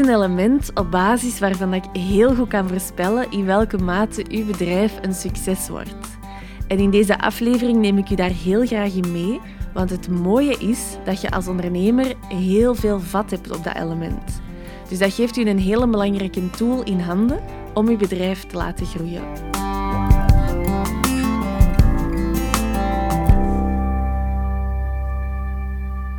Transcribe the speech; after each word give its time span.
een 0.00 0.14
element 0.14 0.70
op 0.74 0.90
basis 0.90 1.38
waarvan 1.38 1.74
ik 1.74 1.84
heel 1.92 2.34
goed 2.34 2.48
kan 2.48 2.68
voorspellen 2.68 3.30
in 3.30 3.44
welke 3.44 3.78
mate 3.78 4.24
uw 4.28 4.44
bedrijf 4.44 4.98
een 5.02 5.14
succes 5.14 5.68
wordt. 5.68 6.18
En 6.68 6.78
in 6.78 6.90
deze 6.90 7.18
aflevering 7.18 7.78
neem 7.78 7.98
ik 7.98 8.10
u 8.10 8.14
daar 8.14 8.30
heel 8.30 8.66
graag 8.66 8.94
in 8.94 9.12
mee, 9.12 9.40
want 9.72 9.90
het 9.90 10.08
mooie 10.08 10.56
is 10.58 10.96
dat 11.04 11.20
je 11.20 11.30
als 11.30 11.48
ondernemer 11.48 12.14
heel 12.28 12.74
veel 12.74 13.00
vat 13.00 13.30
hebt 13.30 13.56
op 13.56 13.64
dat 13.64 13.76
element. 13.76 14.40
Dus 14.88 14.98
dat 14.98 15.12
geeft 15.12 15.36
u 15.36 15.48
een 15.48 15.58
hele 15.58 15.88
belangrijke 15.88 16.50
tool 16.50 16.82
in 16.82 17.00
handen 17.00 17.40
om 17.74 17.88
uw 17.88 17.96
bedrijf 17.96 18.46
te 18.46 18.56
laten 18.56 18.86
groeien. 18.86 19.22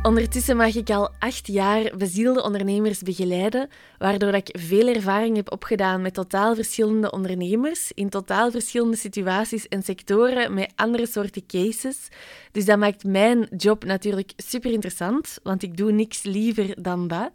Ondertussen 0.02 0.56
mag 0.56 0.74
ik 0.74 0.90
al 0.90 1.10
acht 1.18 1.46
jaar 1.46 1.96
bezielde 1.96 2.42
ondernemers 2.42 3.02
begeleiden, 3.02 3.68
waardoor 3.98 4.34
ik 4.34 4.48
veel 4.58 4.94
ervaring 4.94 5.36
heb 5.36 5.52
opgedaan 5.52 6.02
met 6.02 6.14
totaal 6.14 6.54
verschillende 6.54 7.10
ondernemers 7.10 7.92
in 7.94 8.08
totaal 8.08 8.50
verschillende 8.50 8.96
situaties 8.96 9.68
en 9.68 9.82
sectoren 9.82 10.54
met 10.54 10.72
andere 10.76 11.06
soorten 11.06 11.46
cases. 11.46 12.08
Dus 12.52 12.64
dat 12.64 12.78
maakt 12.78 13.04
mijn 13.04 13.48
job 13.56 13.84
natuurlijk 13.84 14.32
super 14.36 14.72
interessant, 14.72 15.38
want 15.42 15.62
ik 15.62 15.76
doe 15.76 15.92
niks 15.92 16.22
liever 16.22 16.82
dan 16.82 17.08
dat. 17.08 17.30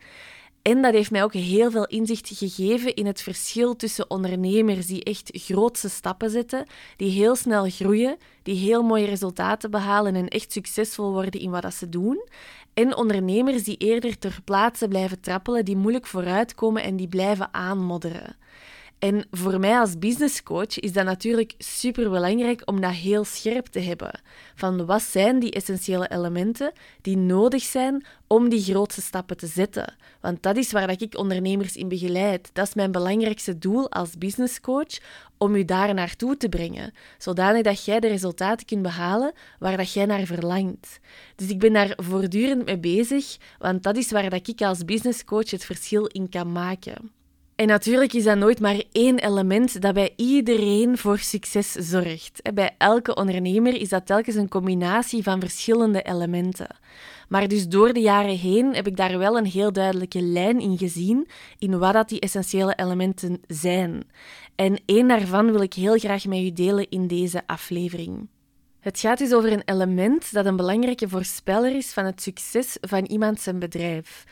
En 0.68 0.82
dat 0.82 0.94
heeft 0.94 1.12
mij 1.12 1.24
ook 1.24 1.34
heel 1.34 1.72
veel 1.72 1.86
inzicht 1.86 2.30
gegeven 2.34 2.96
in 2.96 3.06
het 3.06 3.22
verschil 3.22 3.76
tussen 3.76 4.10
ondernemers 4.10 4.86
die 4.86 5.04
echt 5.04 5.30
grootse 5.34 5.90
stappen 5.90 6.30
zetten, 6.30 6.66
die 6.96 7.12
heel 7.12 7.36
snel 7.36 7.70
groeien, 7.70 8.18
die 8.44 8.56
heel 8.56 8.84
mooie 8.84 9.06
resultaten 9.06 9.72
behalen 9.72 10.16
en 10.16 10.28
echt 10.28 10.52
succesvol 10.52 11.12
worden 11.12 11.40
in 11.40 11.50
wat 11.50 11.74
ze 11.74 11.90
doen, 11.90 12.28
en 12.74 12.96
ondernemers 12.96 13.64
die 13.64 13.78
eerder 13.78 14.20
ter 14.20 14.40
plaatse 14.44 14.88
blijven 14.88 15.20
trappelen, 15.20 15.66
die 15.66 15.78
moeilijk 15.78 16.06
vooruitkomen 16.06 16.84
en 16.84 16.96
die 16.96 17.08
blijven 17.08 17.54
aanmodderen. 17.54 18.36
En 19.00 19.26
voor 19.32 19.60
mij 19.60 19.80
als 19.80 20.00
businesscoach 20.00 20.80
is 20.80 20.94
dat 20.94 21.06
natuurlijk 21.06 21.54
super 21.58 22.10
belangrijk 22.10 22.62
om 22.66 22.82
dat 22.82 22.92
heel 22.92 23.24
scherp 23.24 23.66
te 23.66 23.80
hebben. 23.80 24.20
Van 24.56 24.86
wat 24.86 25.02
zijn 25.02 25.40
die 25.40 25.52
essentiële 25.52 26.10
elementen 26.10 26.72
die 27.02 27.18
nodig 27.18 27.64
zijn 27.64 28.06
om 28.28 28.50
die 28.50 28.62
grootste 28.62 29.02
stappen 29.02 29.38
te 29.38 29.48
zetten? 29.48 29.96
Want 30.22 30.44
dat 30.44 30.58
is 30.58 30.72
waar 30.72 31.02
ik 31.02 31.18
ondernemers 31.18 31.76
in 31.76 31.88
begeleid. 31.88 32.50
Dat 32.54 32.68
is 32.68 32.74
mijn 32.74 32.92
belangrijkste 32.92 33.58
doel 33.58 33.92
als 33.92 34.18
businesscoach, 34.18 34.98
om 35.38 35.56
u 35.56 35.66
daar 35.66 35.94
naartoe 35.94 36.38
te 36.38 36.50
brengen, 36.50 36.94
zodanig 37.18 37.64
dat 37.64 37.86
jij 37.86 38.00
de 38.00 38.08
resultaten 38.08 38.66
kunt 38.66 38.82
behalen 38.82 39.34
waar 39.60 39.78
dat 39.78 39.94
jij 39.94 40.06
naar 40.06 40.26
verlangt. 40.26 41.00
Dus 41.36 41.50
ik 41.50 41.60
ben 41.60 41.74
daar 41.74 41.94
voortdurend 41.96 42.66
mee 42.66 42.80
bezig, 42.80 43.38
want 43.60 43.84
dat 43.84 43.98
is 43.98 44.12
waar 44.12 44.30
dat 44.30 44.48
ik 44.48 44.62
als 44.62 44.86
businesscoach 44.86 45.52
het 45.52 45.66
verschil 45.66 46.06
in 46.06 46.30
kan 46.30 46.52
maken. 46.52 47.17
En 47.58 47.68
natuurlijk 47.68 48.14
is 48.14 48.24
dat 48.24 48.38
nooit 48.38 48.60
maar 48.60 48.84
één 48.92 49.20
element 49.20 49.82
dat 49.82 49.94
bij 49.94 50.14
iedereen 50.16 50.98
voor 50.98 51.20
succes 51.20 51.72
zorgt. 51.72 52.54
Bij 52.54 52.76
elke 52.78 53.16
ondernemer 53.16 53.74
is 53.74 53.90
dat 53.90 54.06
telkens 54.06 54.36
een 54.36 54.50
combinatie 54.50 55.24
van 55.24 55.40
verschillende 55.40 56.02
elementen. 56.02 56.68
Maar 57.30 57.48
dus 57.48 57.68
door 57.68 57.94
de 57.94 58.00
jaren 58.00 58.38
heen 58.38 58.76
heb 58.76 58.88
ik 58.88 58.98
daar 58.98 59.18
wel 59.18 59.38
een 59.38 59.46
heel 59.46 59.72
duidelijke 59.72 60.22
lijn 60.22 60.60
in 60.60 60.78
gezien 60.78 61.28
in 61.60 61.80
wat 61.80 61.94
dat 61.94 62.10
die 62.10 62.20
essentiële 62.20 62.74
elementen 62.76 63.42
zijn. 63.48 64.04
En 64.56 64.80
één 64.86 65.08
daarvan 65.08 65.52
wil 65.52 65.62
ik 65.62 65.74
heel 65.74 65.98
graag 65.98 66.26
met 66.26 66.40
u 66.40 66.54
delen 66.54 66.90
in 66.90 67.08
deze 67.08 67.42
aflevering. 67.46 68.28
Het 68.80 69.00
gaat 69.00 69.18
dus 69.18 69.34
over 69.34 69.52
een 69.52 69.66
element 69.66 70.34
dat 70.34 70.46
een 70.46 70.56
belangrijke 70.56 71.10
voorspeller 71.10 71.76
is 71.76 71.94
van 71.94 72.06
het 72.06 72.22
succes 72.22 72.78
van 72.82 73.06
iemand 73.06 73.42
zijn 73.42 73.60
bedrijf. 73.60 74.26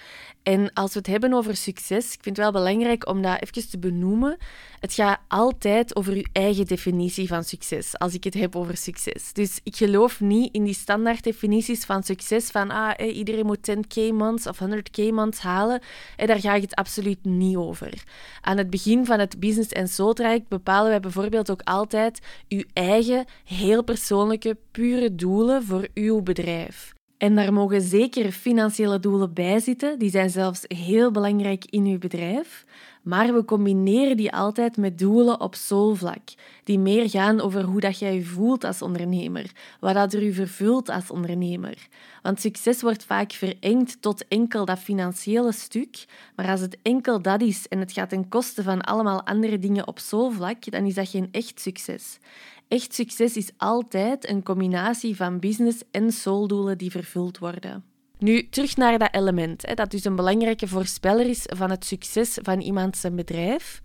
En 0.46 0.74
als 0.74 0.94
we 0.94 0.98
het 0.98 1.08
hebben 1.08 1.34
over 1.34 1.56
succes, 1.56 2.06
ik 2.06 2.20
vind 2.22 2.38
het 2.38 2.38
wel 2.38 2.52
belangrijk 2.52 3.08
om 3.08 3.22
dat 3.22 3.42
even 3.42 3.70
te 3.70 3.80
benoemen. 3.80 4.38
Het 4.80 4.94
gaat 4.94 5.20
altijd 5.28 5.96
over 5.96 6.14
uw 6.14 6.24
eigen 6.32 6.66
definitie 6.66 7.28
van 7.28 7.44
succes, 7.44 7.98
als 7.98 8.14
ik 8.14 8.24
het 8.24 8.34
heb 8.34 8.56
over 8.56 8.78
succes. 8.78 9.34
Dus 9.34 9.60
ik 9.64 9.76
geloof 9.76 10.20
niet 10.20 10.54
in 10.54 10.64
die 10.64 10.74
standaard 10.74 11.24
definities 11.24 11.86
van 11.86 12.04
succes, 12.04 12.50
van 12.50 12.72
ah, 12.72 13.16
iedereen 13.16 13.46
moet 13.46 13.72
10k 13.72 14.14
months 14.14 14.48
of 14.48 14.60
100k 14.62 15.14
months 15.14 15.40
halen. 15.40 15.82
En 16.16 16.28
daar 16.28 16.40
ga 16.40 16.54
ik 16.54 16.62
het 16.62 16.76
absoluut 16.76 17.24
niet 17.26 17.56
over. 17.56 18.04
Aan 18.42 18.58
het 18.58 18.70
begin 18.70 19.06
van 19.06 19.20
het 19.20 19.40
Business 19.40 19.72
en 19.72 19.88
Soul 19.88 20.14
traject 20.14 20.48
bepalen 20.48 20.90
wij 20.90 21.00
bijvoorbeeld 21.00 21.52
ook 21.52 21.62
altijd 21.64 22.20
uw 22.50 22.64
eigen, 22.74 23.26
heel 23.44 23.84
persoonlijke, 23.84 24.58
pure 24.72 25.16
doelen 25.16 25.64
voor 25.64 25.88
uw 25.94 26.22
bedrijf. 26.22 26.95
En 27.18 27.36
daar 27.36 27.54
mogen 27.54 27.82
zeker 27.82 28.32
financiële 28.32 29.00
doelen 29.00 29.34
bij 29.34 29.60
zitten. 29.60 30.00
Die 30.00 30.10
zijn 30.10 30.30
zelfs 30.30 30.62
heel 30.68 31.12
belangrijk 31.12 31.66
in 31.70 31.86
uw 31.86 31.98
bedrijf. 31.98 32.66
Maar 33.06 33.34
we 33.34 33.46
combineren 33.46 34.18
die 34.18 34.34
altijd 34.34 34.78
met 34.78 35.00
doelen 35.00 35.40
op 35.40 35.56
soulvlak, 35.56 36.22
die 36.64 36.80
meer 36.80 37.10
gaan 37.10 37.42
over 37.42 37.64
hoe 37.64 37.80
dat 37.80 38.00
jij 38.00 38.16
je 38.16 38.24
voelt 38.26 38.64
als 38.64 38.82
ondernemer, 38.82 39.52
wat 39.80 39.94
dat 39.94 40.14
er 40.14 40.24
u 40.24 40.34
vervult 40.34 40.90
als 40.90 41.12
ondernemer. 41.12 41.88
Want 42.22 42.42
succes 42.42 42.82
wordt 42.82 43.06
vaak 43.06 43.32
verengd 43.32 44.02
tot 44.02 44.28
enkel 44.28 44.66
dat 44.66 44.80
financiële 44.80 45.52
stuk, 45.52 46.06
maar 46.36 46.50
als 46.50 46.60
het 46.60 46.78
enkel 46.82 47.22
dat 47.22 47.42
is 47.42 47.68
en 47.68 47.80
het 47.80 47.92
gaat 47.92 48.10
ten 48.10 48.30
koste 48.30 48.64
van 48.64 48.82
allemaal 48.82 49.26
andere 49.26 49.60
dingen 49.60 49.88
op 49.88 50.00
soulvlak, 50.00 50.72
dan 50.72 50.86
is 50.86 50.94
dat 50.94 51.10
geen 51.10 51.30
echt 51.32 51.60
succes. 51.60 52.18
Echt 52.68 52.94
succes 52.94 53.38
is 53.38 53.52
altijd 53.58 54.30
een 54.30 54.44
combinatie 54.44 55.16
van 55.16 55.40
business 55.40 55.82
en 55.92 56.12
souldoelen 56.12 56.78
die 56.78 56.92
vervuld 56.92 57.38
worden. 57.38 57.84
Nu, 58.18 58.50
terug 58.50 58.78
naar 58.78 59.00
dat 59.00 59.14
element, 59.14 59.66
hè, 59.66 59.74
dat 59.74 59.92
dus 59.92 60.06
een 60.06 60.16
belangrijke 60.16 60.68
voorspeller 60.68 61.26
is 61.26 61.44
van 61.46 61.70
het 61.70 61.86
succes 61.86 62.38
van 62.42 62.62
iemand 62.62 62.98
zijn 62.98 63.16
bedrijf. 63.16 63.82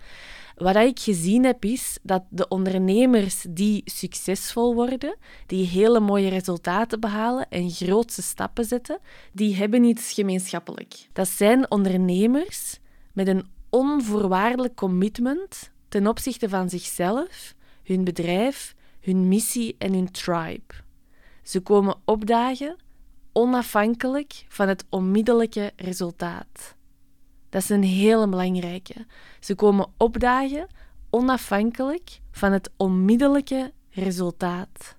Wat 0.57 0.77
ik 0.77 0.99
gezien 0.99 1.45
heb, 1.45 1.65
is 1.65 1.99
dat 2.03 2.23
de 2.29 2.49
ondernemers 2.49 3.47
die 3.51 3.83
succesvol 3.85 4.75
worden, 4.75 5.17
die 5.47 5.67
hele 5.67 6.01
mooie 6.01 6.29
resultaten 6.29 7.01
behalen 7.01 7.49
en 7.49 7.71
grootse 7.71 8.23
stappen 8.23 8.65
zetten, 8.65 8.99
die 9.33 9.57
hebben 9.57 9.85
iets 9.85 10.13
gemeenschappelijk. 10.13 10.95
Dat 11.13 11.29
zijn 11.29 11.71
ondernemers 11.71 12.79
met 13.13 13.29
een 13.29 13.47
onvoorwaardelijk 13.71 14.75
commitment 14.75 15.71
ten 15.89 16.07
opzichte 16.07 16.49
van 16.49 16.69
zichzelf, 16.69 17.55
hun 17.91 18.05
bedrijf, 18.05 18.75
hun 19.01 19.29
missie 19.29 19.75
en 19.79 19.93
hun 19.93 20.11
tribe. 20.11 20.75
Ze 21.43 21.61
komen 21.61 21.97
opdagen 22.05 22.77
onafhankelijk 23.33 24.45
van 24.49 24.69
het 24.69 24.85
onmiddellijke 24.89 25.73
resultaat. 25.77 26.75
Dat 27.49 27.63
is 27.63 27.69
een 27.69 27.83
hele 27.83 28.29
belangrijke. 28.29 29.07
Ze 29.41 29.55
komen 29.55 29.93
opdagen 29.97 30.67
onafhankelijk 31.11 32.21
van 32.31 32.53
het 32.53 32.71
onmiddellijke 32.77 33.73
resultaat. 33.91 34.97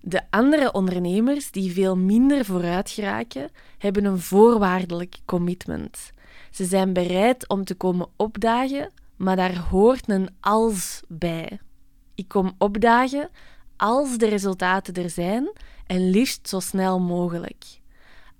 De 0.00 0.20
andere 0.30 0.72
ondernemers 0.72 1.50
die 1.50 1.72
veel 1.72 1.96
minder 1.96 2.44
vooruit 2.44 2.90
geraken, 2.90 3.50
hebben 3.78 4.04
een 4.04 4.18
voorwaardelijk 4.18 5.16
commitment. 5.24 6.12
Ze 6.50 6.64
zijn 6.64 6.92
bereid 6.92 7.48
om 7.48 7.64
te 7.64 7.74
komen 7.74 8.08
opdagen, 8.16 8.92
maar 9.16 9.36
daar 9.36 9.58
hoort 9.58 10.08
een 10.08 10.28
als 10.40 11.02
bij. 11.08 11.60
Ik 12.20 12.28
kom 12.28 12.54
opdagen 12.58 13.28
als 13.76 14.18
de 14.18 14.28
resultaten 14.28 14.94
er 14.94 15.10
zijn 15.10 15.52
en 15.86 16.10
liefst 16.10 16.48
zo 16.48 16.60
snel 16.60 17.00
mogelijk. 17.00 17.64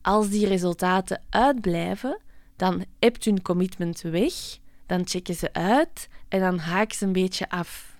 Als 0.02 0.28
die 0.28 0.46
resultaten 0.46 1.22
uitblijven, 1.30 2.20
dan 2.56 2.84
hebt 2.98 3.24
hun 3.24 3.42
commitment 3.42 4.00
weg, 4.00 4.58
dan 4.86 5.06
checken 5.06 5.34
ze 5.34 5.52
uit 5.52 6.08
en 6.28 6.40
dan 6.40 6.58
haak 6.58 6.92
ze 6.92 7.04
een 7.04 7.12
beetje 7.12 7.50
af. 7.50 7.98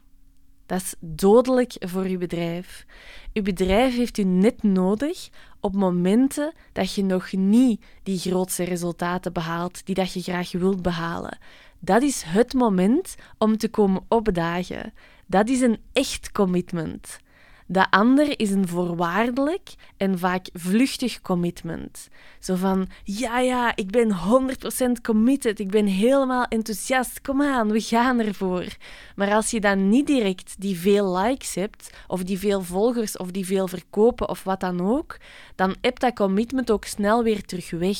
Dat 0.66 0.80
is 0.80 0.94
dodelijk 0.98 1.74
voor 1.78 2.04
uw 2.04 2.18
bedrijf. 2.18 2.86
Uw 3.32 3.42
bedrijf 3.42 3.96
heeft 3.96 4.18
u 4.18 4.22
net 4.22 4.62
nodig 4.62 5.28
op 5.60 5.74
momenten 5.74 6.52
dat 6.72 6.94
je 6.94 7.04
nog 7.04 7.32
niet 7.32 7.84
die 8.02 8.18
grootste 8.18 8.64
resultaten 8.64 9.32
behaalt 9.32 9.86
die 9.86 9.94
dat 9.94 10.12
je 10.12 10.22
graag 10.22 10.52
wilt 10.52 10.82
behalen. 10.82 11.38
Dat 11.78 12.02
is 12.02 12.22
het 12.22 12.52
moment 12.52 13.14
om 13.38 13.56
te 13.56 13.68
komen 13.68 14.04
opdagen. 14.08 14.92
Dat 15.30 15.48
is 15.48 15.60
een 15.60 15.78
echt 15.92 16.32
commitment. 16.32 17.18
De 17.66 17.90
ander 17.90 18.40
is 18.40 18.50
een 18.50 18.68
voorwaardelijk 18.68 19.74
en 19.96 20.18
vaak 20.18 20.48
vluchtig 20.52 21.20
commitment. 21.20 22.08
Zo 22.40 22.54
van, 22.54 22.88
ja, 23.04 23.40
ja, 23.40 23.76
ik 23.76 23.90
ben 23.90 24.16
100% 24.98 25.00
committed, 25.02 25.58
ik 25.58 25.70
ben 25.70 25.86
helemaal 25.86 26.44
enthousiast, 26.44 27.20
kom 27.20 27.42
aan, 27.42 27.70
we 27.72 27.80
gaan 27.80 28.20
ervoor. 28.20 28.66
Maar 29.16 29.32
als 29.32 29.50
je 29.50 29.60
dan 29.60 29.88
niet 29.88 30.06
direct 30.06 30.54
die 30.58 30.78
veel 30.78 31.16
likes 31.16 31.54
hebt, 31.54 31.90
of 32.06 32.24
die 32.24 32.38
veel 32.38 32.62
volgers, 32.62 33.16
of 33.16 33.30
die 33.30 33.46
veel 33.46 33.68
verkopen, 33.68 34.28
of 34.28 34.44
wat 34.44 34.60
dan 34.60 34.80
ook, 34.80 35.16
dan 35.54 35.74
heb 35.80 35.98
dat 35.98 36.14
commitment 36.14 36.70
ook 36.70 36.84
snel 36.84 37.22
weer 37.22 37.42
terug 37.44 37.70
weg. 37.70 37.98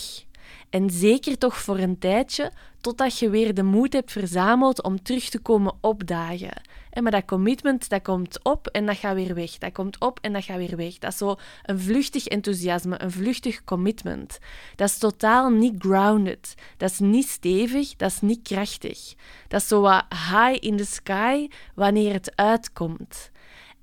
En 0.70 0.90
zeker 0.90 1.38
toch 1.38 1.56
voor 1.56 1.78
een 1.78 1.98
tijdje, 1.98 2.52
totdat 2.80 3.18
je 3.18 3.30
weer 3.30 3.54
de 3.54 3.62
moed 3.62 3.92
hebt 3.92 4.12
verzameld 4.12 4.82
om 4.82 5.02
terug 5.02 5.28
te 5.28 5.38
komen 5.38 5.74
opdagen. 5.80 6.62
En 6.90 7.02
maar 7.02 7.12
dat 7.12 7.24
commitment, 7.24 7.88
dat 7.88 8.02
komt 8.02 8.42
op 8.42 8.66
en 8.66 8.86
dat 8.86 8.96
gaat 8.96 9.14
weer 9.14 9.34
weg. 9.34 9.58
Dat 9.58 9.72
komt 9.72 10.00
op 10.00 10.18
en 10.20 10.32
dat 10.32 10.44
gaat 10.44 10.56
weer 10.56 10.76
weg. 10.76 10.98
Dat 10.98 11.12
is 11.12 11.18
zo 11.18 11.36
een 11.62 11.80
vluchtig 11.80 12.26
enthousiasme, 12.26 13.02
een 13.02 13.10
vluchtig 13.10 13.64
commitment. 13.64 14.38
Dat 14.76 14.88
is 14.88 14.98
totaal 14.98 15.50
niet 15.50 15.74
grounded. 15.78 16.54
Dat 16.76 16.90
is 16.90 16.98
niet 16.98 17.28
stevig, 17.28 17.96
dat 17.96 18.10
is 18.10 18.20
niet 18.20 18.42
krachtig. 18.42 19.14
Dat 19.48 19.60
is 19.60 19.68
zo 19.68 19.80
wat 19.80 20.04
high 20.08 20.56
in 20.60 20.76
the 20.76 20.84
sky 20.84 21.48
wanneer 21.74 22.12
het 22.12 22.36
uitkomt. 22.36 23.29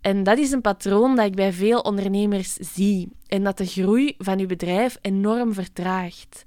En 0.08 0.24
dat 0.24 0.38
is 0.38 0.52
een 0.52 0.62
patroon 0.62 1.16
dat 1.16 1.26
ik 1.26 1.36
bij 1.36 1.54
veel 1.54 1.80
ondernemers 1.80 2.54
zie 2.54 3.12
en 3.26 3.44
dat 3.44 3.58
de 3.58 3.66
groei 3.66 4.16
van 4.18 4.40
je 4.40 4.46
bedrijf 4.46 4.98
enorm 5.02 5.54
vertraagt. 5.54 6.46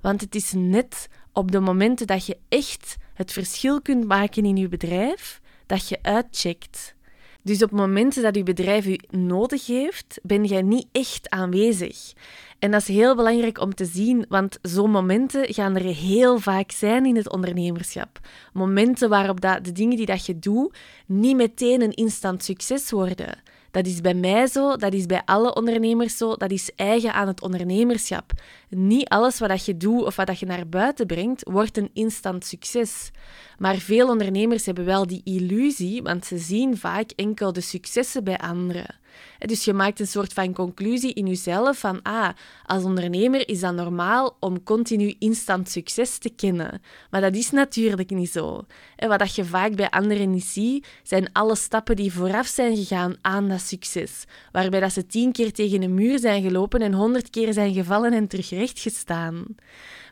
Want 0.00 0.20
het 0.20 0.34
is 0.34 0.52
net 0.52 1.08
op 1.32 1.50
de 1.52 1.60
momenten 1.60 2.06
dat 2.06 2.26
je 2.26 2.38
echt 2.48 2.96
het 3.14 3.32
verschil 3.32 3.82
kunt 3.82 4.04
maken 4.04 4.44
in 4.44 4.56
je 4.56 4.68
bedrijf, 4.68 5.40
dat 5.66 5.88
je 5.88 5.98
uitcheckt. 6.02 6.94
Dus 7.42 7.62
op 7.62 7.70
momenten 7.70 8.22
dat 8.22 8.34
je 8.34 8.42
bedrijf 8.42 8.84
je 8.84 9.00
nodig 9.10 9.66
heeft, 9.66 10.18
ben 10.22 10.44
jij 10.44 10.62
niet 10.62 10.86
echt 10.92 11.30
aanwezig. 11.30 12.12
En 12.58 12.70
dat 12.70 12.80
is 12.80 12.88
heel 12.88 13.16
belangrijk 13.16 13.60
om 13.60 13.74
te 13.74 13.84
zien, 13.84 14.24
want 14.28 14.58
zo'n 14.62 14.90
momenten 14.90 15.54
gaan 15.54 15.76
er 15.76 15.94
heel 15.94 16.38
vaak 16.38 16.70
zijn 16.70 17.06
in 17.06 17.16
het 17.16 17.32
ondernemerschap. 17.32 18.20
Momenten 18.52 19.08
waarop 19.08 19.40
dat 19.40 19.64
de 19.64 19.72
dingen 19.72 19.96
die 19.96 20.06
dat 20.06 20.26
je 20.26 20.38
doet 20.38 20.76
niet 21.06 21.36
meteen 21.36 21.82
een 21.82 21.94
instant 21.94 22.44
succes 22.44 22.90
worden. 22.90 23.42
Dat 23.72 23.86
is 23.86 24.00
bij 24.00 24.14
mij 24.14 24.46
zo, 24.46 24.76
dat 24.76 24.92
is 24.92 25.06
bij 25.06 25.22
alle 25.24 25.54
ondernemers 25.54 26.16
zo, 26.16 26.36
dat 26.36 26.50
is 26.50 26.70
eigen 26.76 27.14
aan 27.14 27.26
het 27.26 27.42
ondernemerschap. 27.42 28.32
Niet 28.68 29.08
alles 29.08 29.38
wat 29.38 29.64
je 29.64 29.76
doet 29.76 30.04
of 30.04 30.16
wat 30.16 30.38
je 30.38 30.46
naar 30.46 30.68
buiten 30.68 31.06
brengt, 31.06 31.50
wordt 31.50 31.76
een 31.76 31.90
instant 31.92 32.44
succes. 32.44 33.10
Maar 33.58 33.76
veel 33.76 34.08
ondernemers 34.08 34.66
hebben 34.66 34.84
wel 34.84 35.06
die 35.06 35.20
illusie, 35.24 36.02
want 36.02 36.26
ze 36.26 36.38
zien 36.38 36.76
vaak 36.76 37.10
enkel 37.10 37.52
de 37.52 37.60
successen 37.60 38.24
bij 38.24 38.38
anderen. 38.38 39.00
Dus 39.38 39.64
je 39.64 39.72
maakt 39.72 40.00
een 40.00 40.06
soort 40.06 40.32
van 40.32 40.52
conclusie 40.52 41.14
in 41.14 41.26
jezelf 41.26 41.78
van, 41.78 42.02
ah, 42.02 42.28
als 42.64 42.84
ondernemer 42.84 43.48
is 43.48 43.60
dat 43.60 43.74
normaal 43.74 44.36
om 44.40 44.62
continu 44.62 45.14
instant 45.18 45.68
succes 45.68 46.18
te 46.18 46.30
kennen. 46.30 46.82
Maar 47.10 47.20
dat 47.20 47.34
is 47.34 47.50
natuurlijk 47.50 48.10
niet 48.10 48.30
zo. 48.30 48.64
En 48.96 49.08
wat 49.08 49.34
je 49.34 49.44
vaak 49.44 49.74
bij 49.74 49.90
anderen 49.90 50.30
niet 50.30 50.44
ziet, 50.44 50.86
zijn 51.02 51.32
alle 51.32 51.56
stappen 51.56 51.96
die 51.96 52.12
vooraf 52.12 52.46
zijn 52.46 52.76
gegaan 52.76 53.16
aan 53.20 53.48
dat 53.48 53.60
succes. 53.60 54.24
Waarbij 54.52 54.80
dat 54.80 54.92
ze 54.92 55.06
tien 55.06 55.32
keer 55.32 55.52
tegen 55.52 55.82
een 55.82 55.94
muur 55.94 56.18
zijn 56.18 56.42
gelopen 56.42 56.80
en 56.80 56.92
honderd 56.92 57.30
keer 57.30 57.52
zijn 57.52 57.72
gevallen 57.72 58.12
en 58.12 58.28
terug 58.28 58.50
recht 58.50 58.80
gestaan. 58.80 59.44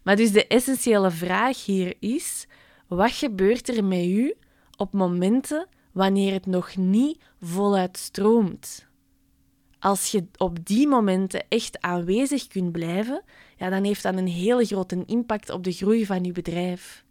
Maar 0.03 0.17
dus 0.17 0.33
de 0.33 0.47
essentiële 0.47 1.11
vraag 1.11 1.65
hier 1.65 1.95
is, 1.99 2.47
wat 2.87 3.13
gebeurt 3.13 3.69
er 3.69 3.85
met 3.85 4.05
u 4.05 4.35
op 4.77 4.93
momenten 4.93 5.67
wanneer 5.93 6.33
het 6.33 6.47
nog 6.47 6.77
niet 6.77 7.19
voluit 7.41 7.97
stroomt? 7.97 8.89
Als 9.81 10.11
je 10.11 10.27
op 10.37 10.67
die 10.67 10.89
momenten 10.89 11.45
echt 11.49 11.81
aanwezig 11.81 12.47
kunt 12.47 12.73
blijven, 12.73 13.23
ja, 13.57 13.69
dan 13.69 13.85
heeft 13.85 14.03
dat 14.03 14.17
een 14.17 14.29
hele 14.29 14.65
grote 14.65 15.03
impact 15.07 15.51
op 15.51 15.65
de 15.65 15.73
groei 15.73 16.07
van 16.07 16.25
je 16.25 16.33
bedrijf. 16.33 17.05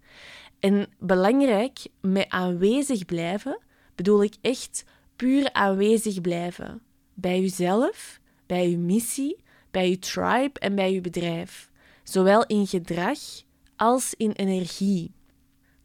En 0.60 0.88
belangrijk, 1.00 1.80
met 2.02 2.30
aanwezig 2.30 3.06
blijven, 3.06 3.60
bedoel 3.96 4.24
ik 4.24 4.36
echt 4.42 4.84
puur 5.16 5.54
aanwezig 5.54 6.22
blijven. 6.22 6.82
Bij 7.14 7.42
jezelf, 7.42 8.20
bij 8.46 8.70
je 8.70 8.78
missie, 8.78 9.44
bij 9.72 9.90
je 9.90 10.00
tribe 10.00 10.60
en 10.60 10.76
bij 10.76 10.94
je 10.94 11.02
bedrijf. 11.02 11.70
Zowel 12.04 12.46
in 12.46 12.68
gedrag 12.68 13.20
als 13.76 14.14
in 14.18 14.32
energie. 14.32 15.12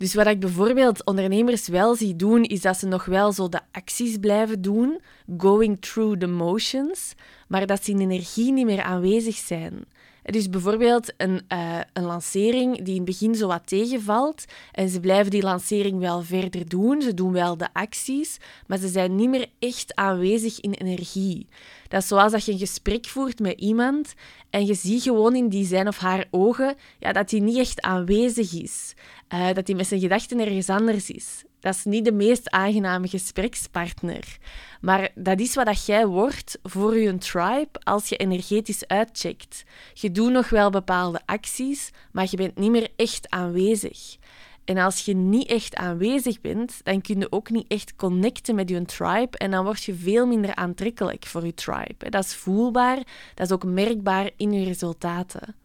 Dus 0.05 0.15
wat 0.15 0.27
ik 0.27 0.41
bijvoorbeeld 0.41 1.05
ondernemers 1.05 1.69
wel 1.69 1.95
zie 1.95 2.17
doen, 2.17 2.43
is 2.43 2.61
dat 2.61 2.77
ze 2.77 2.87
nog 2.87 3.05
wel 3.05 3.33
zo 3.33 3.49
de 3.49 3.61
acties 3.73 4.17
blijven 4.17 4.63
doen, 4.63 5.01
going 5.39 5.81
through 5.81 6.19
the 6.19 6.27
motions, 6.27 7.15
maar 7.49 7.67
dat 7.67 7.85
ze 7.85 7.91
in 7.91 8.01
energie 8.01 8.53
niet 8.53 8.67
meer 8.67 8.83
aanwezig 8.83 9.37
zijn. 9.37 9.85
Dus 10.25 10.49
bijvoorbeeld 10.49 11.13
een, 11.17 11.41
uh, 11.49 11.81
een 11.93 12.05
lancering 12.05 12.77
die 12.77 12.95
in 12.95 12.95
het 12.95 13.05
begin 13.05 13.35
zo 13.35 13.47
wat 13.47 13.67
tegenvalt 13.67 14.45
en 14.73 14.89
ze 14.89 15.01
blijven 15.01 15.31
die 15.31 15.43
lancering 15.43 15.99
wel 15.99 16.23
verder 16.23 16.69
doen, 16.69 17.03
ze 17.03 17.15
doen 17.15 17.33
wel 17.33 17.57
de 17.57 17.69
acties, 17.73 18.39
maar 18.67 18.79
ze 18.79 18.89
zijn 18.89 19.15
niet 19.15 19.29
meer 19.29 19.47
echt 19.59 19.95
aanwezig 19.95 20.61
in 20.61 20.73
energie. 20.73 21.47
Dat 21.89 22.03
is 22.03 22.09
zoals 22.09 22.33
dat 22.33 22.45
je 22.45 22.53
een 22.53 22.59
gesprek 22.59 23.07
voert 23.07 23.39
met 23.39 23.61
iemand 23.61 24.15
en 24.51 24.67
je 24.67 24.75
ziet 24.75 25.03
gewoon 25.03 25.37
in 25.37 25.49
die 25.49 25.67
zijn 25.67 25.89
of 25.89 25.99
haar 25.99 26.27
ogen 26.31 26.75
ja, 26.99 27.13
dat 27.13 27.31
hij 27.31 27.41
niet 27.41 27.59
echt 27.59 27.81
aanwezig 27.81 28.53
is. 28.53 28.95
Uh, 29.35 29.53
dat 29.53 29.67
hij 29.67 29.77
met 29.77 29.87
zijn 29.87 30.01
gedachten 30.01 30.41
ergens 30.41 30.69
anders 30.69 31.11
is. 31.11 31.45
Dat 31.65 31.75
is 31.75 31.85
niet 31.85 32.05
de 32.05 32.13
meest 32.13 32.51
aangename 32.51 33.09
gesprekspartner. 33.09 34.37
Maar 34.81 35.11
dat 35.15 35.41
is 35.41 35.55
wat 35.55 35.67
dat 35.67 35.87
jij 35.87 36.07
wordt 36.07 36.59
voor 36.63 36.97
je 36.97 37.19
tribe 37.19 37.69
als 37.83 38.09
je 38.09 38.17
energetisch 38.17 38.87
uitcheckt. 38.87 39.65
Je 39.95 40.11
doet 40.11 40.33
nog 40.33 40.49
wel 40.49 40.71
bepaalde 40.71 41.21
acties, 41.25 41.91
maar 42.13 42.27
je 42.31 42.37
bent 42.37 42.59
niet 42.59 42.71
meer 42.71 42.89
echt 42.97 43.31
aanwezig. 43.31 44.17
En 44.65 44.79
als 44.79 45.05
je 45.05 45.15
niet 45.15 45.49
echt 45.49 45.75
aanwezig 45.75 46.41
bent, 46.41 46.81
dan 46.83 47.01
kun 47.01 47.19
je 47.19 47.33
ook 47.33 47.51
niet 47.51 47.69
echt 47.69 47.97
connecten 47.97 48.55
met 48.55 48.69
je 48.69 48.85
tribe 48.85 49.39
en 49.39 49.51
dan 49.51 49.65
word 49.65 49.85
je 49.85 49.95
veel 49.95 50.27
minder 50.27 50.55
aantrekkelijk 50.55 51.27
voor 51.27 51.45
je 51.47 51.55
tribe. 51.55 52.11
Dat 52.11 52.25
is 52.25 52.35
voelbaar, 52.35 52.97
dat 53.35 53.47
is 53.47 53.53
ook 53.53 53.65
merkbaar 53.65 54.31
in 54.37 54.53
je 54.53 54.65
resultaten. 54.65 55.64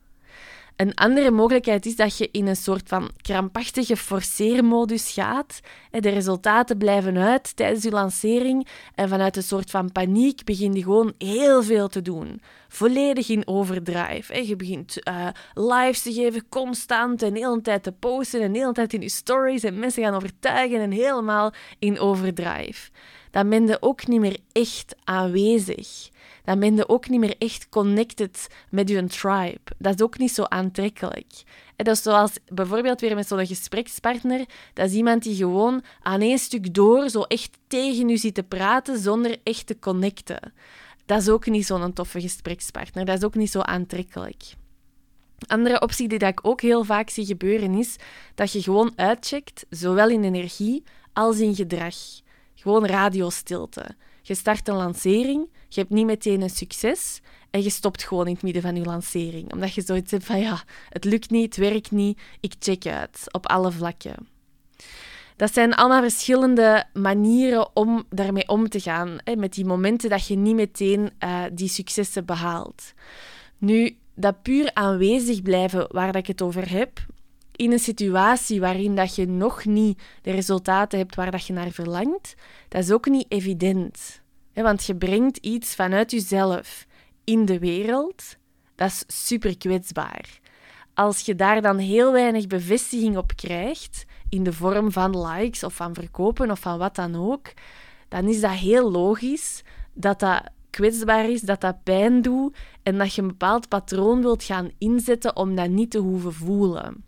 Een 0.80 0.96
andere 0.96 1.31
mogelijkheid 1.31 1.86
is 1.86 1.96
dat 1.96 2.18
je 2.18 2.30
in 2.31 2.48
een 2.48 2.56
soort 2.56 2.88
van 2.88 3.10
krampachtige 3.22 3.98
forceermodus 3.98 5.12
gaat. 5.12 5.60
De 5.92 6.10
resultaten 6.10 6.78
blijven 6.78 7.18
uit 7.18 7.56
tijdens 7.56 7.84
je 7.84 7.90
lancering 7.90 8.68
en 8.96 9.10
vanuit 9.10 9.36
een 9.36 9.44
soort 9.44 9.70
van 9.70 9.92
paniek 9.92 10.44
begin 10.44 10.74
je 10.74 10.84
gewoon 10.84 11.14
heel 11.18 11.64
veel 11.64 11.88
te 11.88 12.02
doen. 12.02 12.42
Volledig 12.68 13.30
in 13.30 13.48
overdrive. 13.48 14.48
Je 14.48 14.56
begint 14.56 14.98
uh, 15.08 15.28
lives 15.54 16.02
te 16.02 16.14
geven, 16.14 16.50
constant 16.50 17.22
en 17.22 17.34
de 17.34 17.40
hele 17.40 17.62
tijd 17.62 17.84
te 17.84 17.92
posten 17.92 18.42
en 18.42 18.54
de 18.54 18.60
hele 18.60 18.74
tijd 18.74 18.94
in 18.94 19.02
je 19.02 19.10
stories 19.10 19.64
en 19.64 19.80
mensen 19.80 20.04
gaan 20.04 20.16
overtuigen 20.16 20.80
en 20.80 20.92
helemaal 20.92 21.54
in 21.80 22.00
overdrive. 22.00 22.90
Dan 23.31 23.50
ben 23.50 23.68
je 23.68 23.78
ook 23.81 24.08
niet 24.08 24.20
meer 24.20 24.38
echt 24.52 24.96
aanwezig 25.04 26.10
dan 26.50 26.60
ben 26.60 26.76
je 26.76 26.90
ook 26.90 27.10
niet 27.10 27.20
meer 27.20 27.36
echt 27.38 27.70
connected 27.70 28.48
met 28.70 28.90
je 28.90 29.06
tribe. 29.06 29.60
Dat 29.78 29.94
is 29.94 30.02
ook 30.02 30.18
niet 30.18 30.31
zo 30.31 30.44
aantrekkelijk. 30.44 31.44
En 31.76 31.86
dat 31.86 31.96
is 31.96 32.02
zoals 32.02 32.31
bijvoorbeeld 32.48 33.02
weer 33.02 33.16
met 33.16 33.28
zo'n 33.28 33.46
gesprekspartner. 33.46 34.46
Dat 34.74 34.90
is 34.90 34.96
iemand 34.96 35.24
die 35.24 35.36
gewoon 35.36 35.84
aan 36.02 36.22
één 36.22 36.38
stuk 36.38 36.74
door 36.74 37.10
zo 37.10 37.22
echt 37.22 37.58
tegen 37.68 38.09
u 38.09 38.18
zit 38.18 38.33
te 38.33 38.44
praten 38.44 39.00
zonder 39.00 39.38
echt 39.44 39.68
te 39.68 39.80
connecten. 39.80 40.54
Dat 41.06 41.21
is 41.21 41.30
ook 41.30 41.45
niet 41.45 41.66
zo'n 41.66 41.94
toffe 41.94 42.21
gesprekspartner. 42.21 43.06
Dat 43.06 43.18
is 43.18 43.24
ook 43.24 43.36
niet 43.36 43.52
zo 43.52 43.59
aantrekkelijk. 43.59 44.44
Andere 45.48 45.81
optie 45.81 46.07
die 46.07 46.19
ik 46.19 46.40
ook 46.42 46.62
heel 46.62 46.83
vaak 46.83 47.09
zie 47.09 47.26
gebeuren 47.26 47.74
is 47.74 47.95
dat 48.36 48.52
je 48.52 48.62
gewoon 48.62 48.92
uitcheckt, 48.95 49.66
zowel 49.69 50.09
in 50.09 50.24
energie 50.24 50.83
als 51.14 51.40
in 51.40 51.56
gedrag. 51.56 51.95
Gewoon 52.61 52.85
radiostilte. 52.85 53.85
Je 54.21 54.35
start 54.35 54.68
een 54.68 54.75
lancering, 54.75 55.47
je 55.68 55.80
hebt 55.80 55.92
niet 55.92 56.06
meteen 56.06 56.42
een 56.42 56.49
succes 56.49 57.21
en 57.49 57.63
je 57.63 57.69
stopt 57.69 58.04
gewoon 58.04 58.28
in 58.28 58.33
het 58.33 58.44
midden 58.44 58.61
van 58.61 58.75
je 58.75 58.83
lancering. 58.83 59.54
Omdat 59.54 59.73
je 59.73 59.81
zoiets 59.81 60.11
hebt 60.11 60.25
van 60.25 60.39
ja, 60.39 60.63
het 60.89 61.04
lukt 61.04 61.30
niet, 61.30 61.56
het 61.56 61.69
werkt 61.69 61.92
niet, 61.92 62.19
ik 62.39 62.54
check 62.59 62.85
uit 62.85 63.23
op 63.31 63.47
alle 63.47 63.71
vlakken. 63.71 64.28
Dat 65.35 65.54
zijn 65.54 65.73
allemaal 65.73 66.01
verschillende 66.01 66.85
manieren 66.94 67.75
om 67.75 68.04
daarmee 68.09 68.47
om 68.47 68.69
te 68.69 68.80
gaan. 68.80 69.18
Hè, 69.23 69.35
met 69.35 69.54
die 69.54 69.66
momenten 69.66 70.09
dat 70.09 70.28
je 70.28 70.35
niet 70.35 70.56
meteen 70.56 71.11
uh, 71.23 71.44
die 71.54 71.69
successen 71.69 72.25
behaalt. 72.25 72.94
Nu, 73.57 73.97
dat 74.16 74.42
puur 74.42 74.73
aanwezig 74.73 75.42
blijven 75.42 75.87
waar 75.92 76.11
dat 76.11 76.21
ik 76.21 76.28
het 76.28 76.42
over 76.42 76.69
heb, 76.69 77.06
in 77.59 77.71
een 77.71 77.80
situatie 77.80 78.59
waarin 78.59 78.95
dat 78.95 79.16
je 79.16 79.28
nog 79.28 79.66
niet 79.66 80.01
de 80.21 80.31
resultaten 80.31 80.99
hebt 80.99 81.16
waar 81.16 81.31
dat 81.31 81.45
je 81.45 81.54
naar 81.54 81.71
verlangt, 81.71 82.35
dat 82.68 82.83
is 82.83 82.92
ook 82.92 83.07
niet 83.07 83.25
evident. 83.28 84.21
Want 84.54 84.83
je 84.85 84.95
brengt 84.95 85.37
iets 85.37 85.75
vanuit 85.75 86.11
jezelf 86.11 86.85
in 87.23 87.45
de 87.45 87.59
wereld, 87.59 88.35
dat 88.75 88.87
is 88.87 89.04
super 89.07 89.57
kwetsbaar. 89.57 90.39
Als 90.94 91.19
je 91.19 91.35
daar 91.35 91.61
dan 91.61 91.78
heel 91.78 92.11
weinig 92.11 92.47
bevestiging 92.47 93.18
op 93.18 93.35
krijgt, 93.35 94.06
in 94.30 94.44
de 94.44 94.54
vorm 94.54 94.92
van 94.92 95.28
likes 95.28 95.63
of 95.63 95.73
van 95.73 95.94
verkopen 95.94 96.51
of 96.51 96.59
van 96.59 96.78
wat 96.78 96.95
dan 96.95 97.16
ook, 97.16 97.51
dan 98.07 98.28
is 98.28 98.42
dat 98.42 98.51
heel 98.51 98.92
logisch 98.92 99.61
dat 99.94 100.19
dat 100.19 100.44
kwetsbaar 100.69 101.30
is, 101.30 101.42
dat 101.42 101.61
dat 101.61 101.83
pijn 101.83 102.21
doet 102.21 102.57
en 102.83 102.97
dat 102.97 103.13
je 103.13 103.21
een 103.21 103.28
bepaald 103.28 103.68
patroon 103.68 104.21
wilt 104.21 104.44
gaan 104.44 104.71
inzetten 104.78 105.35
om 105.35 105.56
dat 105.56 105.69
niet 105.69 105.92
te 105.92 105.97
hoeven 105.99 106.33
voelen. 106.33 107.07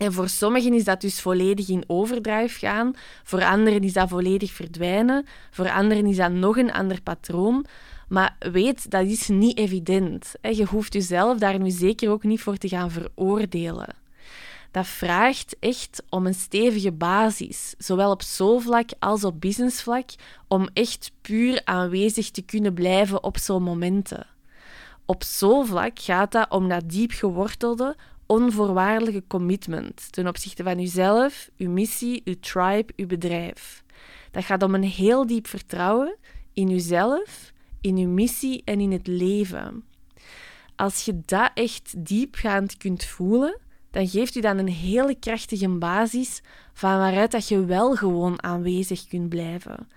En 0.00 0.12
voor 0.12 0.28
sommigen 0.28 0.74
is 0.74 0.84
dat 0.84 1.00
dus 1.00 1.20
volledig 1.20 1.68
in 1.68 1.84
overdrive 1.86 2.58
gaan, 2.58 2.94
voor 3.24 3.44
anderen 3.44 3.80
is 3.80 3.92
dat 3.92 4.08
volledig 4.08 4.52
verdwijnen, 4.52 5.26
voor 5.50 5.70
anderen 5.70 6.06
is 6.06 6.16
dat 6.16 6.32
nog 6.32 6.56
een 6.56 6.72
ander 6.72 7.02
patroon. 7.02 7.66
Maar 8.08 8.36
weet, 8.38 8.90
dat 8.90 9.06
is 9.06 9.28
niet 9.28 9.58
evident. 9.58 10.32
Je 10.42 10.64
hoeft 10.64 10.92
jezelf 10.92 11.38
daar 11.38 11.58
nu 11.58 11.70
zeker 11.70 12.10
ook 12.10 12.22
niet 12.22 12.40
voor 12.40 12.56
te 12.56 12.68
gaan 12.68 12.90
veroordelen. 12.90 13.94
Dat 14.70 14.86
vraagt 14.86 15.56
echt 15.58 16.02
om 16.08 16.26
een 16.26 16.34
stevige 16.34 16.92
basis, 16.92 17.74
zowel 17.78 18.10
op 18.10 18.22
soulvlak 18.22 18.90
als 18.98 19.24
op 19.24 19.40
businessvlak, 19.40 20.10
om 20.48 20.68
echt 20.72 21.12
puur 21.20 21.60
aanwezig 21.64 22.30
te 22.30 22.42
kunnen 22.42 22.74
blijven 22.74 23.22
op 23.22 23.38
zo'n 23.38 23.62
momenten. 23.62 24.26
Op 25.06 25.22
soulvlak 25.22 25.98
gaat 25.98 26.32
dat 26.32 26.50
om 26.50 26.68
dat 26.68 26.90
diep 26.90 27.12
gewortelde, 27.12 27.96
onvoorwaardelijke 28.30 29.24
commitment 29.26 30.12
ten 30.12 30.26
opzichte 30.26 30.62
van 30.62 30.78
uzelf, 30.78 31.50
uw 31.56 31.70
missie, 31.70 32.22
uw 32.24 32.34
tribe, 32.40 32.92
uw 32.96 33.06
bedrijf. 33.06 33.84
Dat 34.30 34.44
gaat 34.44 34.62
om 34.62 34.74
een 34.74 34.84
heel 34.84 35.26
diep 35.26 35.46
vertrouwen 35.46 36.16
in 36.52 36.70
uzelf, 36.70 37.52
in 37.80 37.96
uw 37.96 38.08
missie 38.08 38.62
en 38.64 38.80
in 38.80 38.92
het 38.92 39.06
leven. 39.06 39.84
Als 40.76 41.04
je 41.04 41.20
dat 41.24 41.50
echt 41.54 42.06
diepgaand 42.06 42.76
kunt 42.76 43.04
voelen, 43.04 43.58
dan 43.90 44.08
geeft 44.08 44.34
u 44.34 44.40
dan 44.40 44.58
een 44.58 44.68
hele 44.68 45.14
krachtige 45.14 45.68
basis 45.68 46.42
van 46.72 46.98
waaruit 46.98 47.30
dat 47.30 47.48
je 47.48 47.64
wel 47.64 47.94
gewoon 47.94 48.42
aanwezig 48.42 49.06
kunt 49.06 49.28
blijven. 49.28 49.88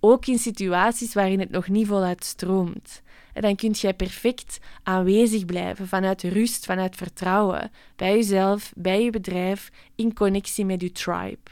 Ook 0.00 0.26
in 0.26 0.38
situaties 0.38 1.14
waarin 1.14 1.40
het 1.40 1.50
nog 1.50 1.68
niet 1.68 1.86
voluit 1.86 2.24
stroomt. 2.24 3.02
En 3.32 3.42
dan 3.42 3.56
kun 3.56 3.70
jij 3.70 3.94
perfect 3.94 4.58
aanwezig 4.82 5.44
blijven 5.44 5.88
vanuit 5.88 6.22
rust, 6.22 6.64
vanuit 6.64 6.96
vertrouwen, 6.96 7.70
bij 7.96 8.14
jezelf, 8.14 8.72
bij 8.76 9.04
je 9.04 9.10
bedrijf, 9.10 9.70
in 9.94 10.14
connectie 10.14 10.64
met 10.64 10.80
je 10.80 10.92
tribe. 10.92 11.50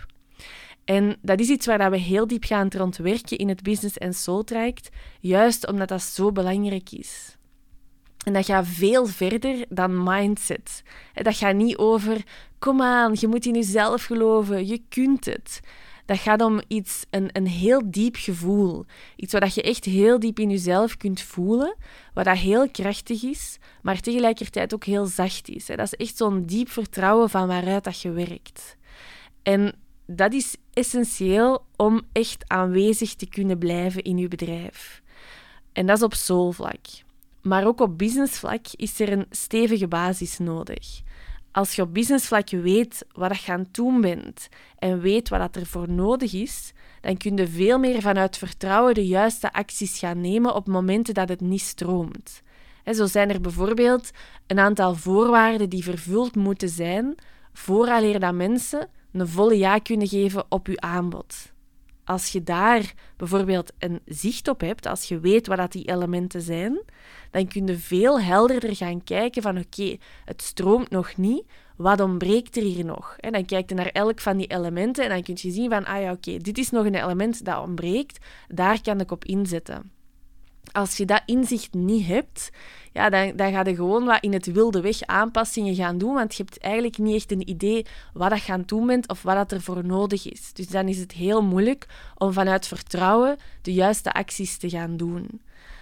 En 0.85 1.17
dat 1.23 1.41
is 1.41 1.49
iets 1.49 1.67
waar 1.67 1.91
we 1.91 1.97
heel 1.97 2.27
diep 2.27 2.45
gaan 2.45 2.69
rond 2.77 2.97
werken 2.97 3.39
in 3.39 3.49
het 3.49 3.63
Business 3.63 3.99
en 3.99 4.15
Soul 4.15 4.45
Traject, 4.45 4.89
juist 5.21 5.67
omdat 5.67 5.89
dat 5.89 6.03
zo 6.03 6.33
belangrijk 6.33 6.91
is. 6.91 7.37
En 8.25 8.33
dat 8.33 8.45
gaat 8.45 8.67
veel 8.67 9.07
verder 9.07 9.65
dan 9.69 10.03
mindset. 10.03 10.83
Dat 11.15 11.37
gaat 11.37 11.55
niet 11.55 11.77
over, 11.77 12.25
kom 12.59 12.83
aan, 12.83 13.17
je 13.19 13.29
moet 13.29 13.47
in 13.47 13.55
jezelf 13.55 14.05
geloven, 14.05 14.67
je 14.67 14.83
kunt 14.89 15.25
het. 15.25 15.61
Dat 16.11 16.19
gaat 16.19 16.41
om 16.41 16.61
iets, 16.69 17.05
een, 17.11 17.29
een 17.33 17.47
heel 17.47 17.91
diep 17.91 18.17
gevoel. 18.17 18.85
Iets 19.17 19.33
wat 19.33 19.55
je 19.55 19.63
echt 19.63 19.85
heel 19.85 20.19
diep 20.19 20.39
in 20.39 20.51
jezelf 20.51 20.97
kunt 20.97 21.21
voelen, 21.21 21.77
wat 22.15 22.25
dat 22.25 22.37
heel 22.37 22.71
krachtig 22.71 23.23
is, 23.23 23.59
maar 23.83 24.01
tegelijkertijd 24.01 24.75
ook 24.75 24.85
heel 24.85 25.07
zacht 25.07 25.49
is. 25.49 25.67
Dat 25.67 25.81
is 25.81 25.95
echt 25.95 26.17
zo'n 26.17 26.47
diep 26.47 26.69
vertrouwen 26.71 27.31
van 27.31 27.47
waaruit 27.47 27.85
dat 27.85 28.01
je 28.01 28.11
werkt. 28.11 28.77
En 29.43 29.75
dat 30.07 30.33
is 30.33 30.57
essentieel 30.73 31.65
om 31.77 32.03
echt 32.13 32.45
aanwezig 32.47 33.15
te 33.15 33.29
kunnen 33.29 33.59
blijven 33.59 34.03
in 34.03 34.19
je 34.19 34.29
bedrijf. 34.29 35.03
En 35.73 35.87
dat 35.87 35.97
is 35.97 36.03
op 36.03 36.15
soulvlak. 36.15 36.87
Maar 37.43 37.67
ook 37.67 37.81
op 37.81 37.99
businessvlak 37.99 38.67
is 38.77 39.01
er 39.01 39.13
een 39.13 39.27
stevige 39.31 39.89
basis 39.89 40.39
nodig. 40.39 41.01
Als 41.53 41.77
je 41.77 41.83
op 41.83 41.95
businessvlak 41.95 42.51
weet 42.51 43.05
wat 43.13 43.43
je 43.43 43.53
aan 43.53 43.61
het 43.61 43.75
doen 43.75 44.01
bent 44.01 44.49
en 44.79 45.01
weet 45.01 45.29
wat 45.29 45.57
er 45.57 45.67
voor 45.67 45.91
nodig 45.91 46.35
is, 46.35 46.73
dan 47.01 47.17
kun 47.17 47.37
je 47.37 47.49
veel 47.49 47.79
meer 47.79 48.01
vanuit 48.01 48.39
vertrouwen 48.39 48.95
de 48.95 49.07
juiste 49.07 49.53
acties 49.53 49.99
gaan 49.99 50.21
nemen 50.21 50.55
op 50.55 50.67
momenten 50.67 51.15
dat 51.15 51.29
het 51.29 51.41
niet 51.41 51.61
stroomt. 51.61 52.43
Zo 52.93 53.07
zijn 53.07 53.31
er 53.31 53.41
bijvoorbeeld 53.41 54.11
een 54.47 54.59
aantal 54.59 54.95
voorwaarden 54.95 55.69
die 55.69 55.85
vervuld 55.85 56.35
moeten 56.37 56.69
zijn 56.69 57.15
vooraleer 57.53 58.21
dat 58.21 58.35
mensen 58.35 58.89
een 59.13 59.29
volle 59.29 59.59
ja 59.59 59.79
kunnen 59.79 60.09
geven 60.09 60.45
op 60.49 60.67
je 60.67 60.81
aanbod. 60.81 61.53
Als 62.11 62.29
je 62.29 62.43
daar 62.43 62.95
bijvoorbeeld 63.17 63.73
een 63.79 64.01
zicht 64.05 64.49
op 64.49 64.61
hebt, 64.61 64.87
als 64.87 65.05
je 65.09 65.21
weet 65.21 65.47
wat 65.47 65.57
dat 65.57 65.73
die 65.73 65.89
elementen 65.89 66.43
zijn, 66.43 66.81
dan 67.31 67.49
kun 67.49 67.67
je 67.67 67.79
veel 67.79 68.21
helderder 68.21 68.77
gaan 68.77 69.05
kijken 69.05 69.43
van 69.43 69.59
oké, 69.59 69.97
het 70.25 70.43
stroomt 70.43 70.91
nog 70.91 71.17
niet, 71.17 71.45
wat 71.77 72.01
ontbreekt 72.01 72.57
er 72.57 72.63
hier 72.63 72.85
nog? 72.85 73.17
En 73.21 73.33
dan 73.33 73.45
kijk 73.45 73.69
je 73.69 73.75
naar 73.75 73.87
elk 73.87 74.21
van 74.21 74.37
die 74.37 74.47
elementen 74.47 75.05
en 75.05 75.11
dan 75.11 75.23
kun 75.23 75.37
je 75.39 75.51
zien 75.51 75.71
van 75.71 75.85
ah 75.85 76.03
ja, 76.03 76.13
oké, 76.13 76.37
dit 76.37 76.59
is 76.59 76.71
nog 76.71 76.85
een 76.85 76.95
element 76.95 77.45
dat 77.45 77.63
ontbreekt, 77.63 78.27
daar 78.49 78.83
kan 78.83 79.01
ik 79.01 79.11
op 79.11 79.25
inzetten. 79.25 80.00
Als 80.73 80.97
je 80.97 81.05
dat 81.05 81.23
inzicht 81.27 81.75
niet 81.75 82.07
hebt, 82.07 82.51
ja, 82.93 83.11
dan, 83.11 83.37
dan 83.37 83.53
ga 83.53 83.65
je 83.65 83.75
gewoon 83.75 84.05
wat 84.05 84.23
in 84.23 84.33
het 84.33 84.53
wilde 84.53 84.81
weg 84.81 85.03
aanpassingen 85.03 85.75
gaan 85.75 85.99
doen, 85.99 86.15
want 86.15 86.35
je 86.35 86.43
hebt 86.43 86.59
eigenlijk 86.59 86.99
niet 86.99 87.15
echt 87.15 87.33
een 87.33 87.49
idee 87.49 87.87
wat 88.13 88.31
dat 88.31 88.41
gaan 88.41 88.63
doen 88.67 88.87
bent 88.87 89.09
of 89.09 89.23
wat 89.23 89.35
dat 89.35 89.53
er 89.53 89.63
voor 89.63 89.85
nodig 89.85 90.31
is. 90.31 90.53
Dus 90.53 90.69
dan 90.69 90.89
is 90.89 90.99
het 90.99 91.13
heel 91.13 91.43
moeilijk 91.43 91.87
om 92.17 92.33
vanuit 92.33 92.67
vertrouwen 92.67 93.37
de 93.63 93.73
juiste 93.73 94.13
acties 94.13 94.57
te 94.57 94.69
gaan 94.69 94.97
doen. 94.97 95.41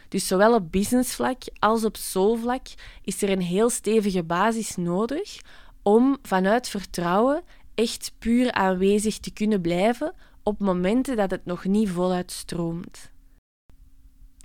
Dus 0.08 0.26
zowel 0.26 0.54
op 0.54 0.72
businessvlak 0.72 1.42
als 1.58 1.84
op 1.84 1.96
soulvlak 1.96 2.66
is 3.02 3.22
er 3.22 3.30
een 3.30 3.42
heel 3.42 3.70
stevige 3.70 4.22
basis 4.22 4.76
nodig 4.76 5.40
om 5.82 6.18
vanuit 6.22 6.68
vertrouwen 6.68 7.42
echt 7.74 8.12
puur 8.18 8.52
aanwezig 8.52 9.18
te 9.18 9.32
kunnen 9.32 9.60
blijven 9.60 10.14
op 10.42 10.58
momenten 10.58 11.16
dat 11.16 11.30
het 11.30 11.44
nog 11.44 11.64
niet 11.64 11.88
voluit 11.88 12.32
stroomt. 12.32 13.10